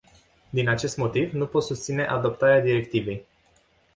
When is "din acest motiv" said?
0.49-1.31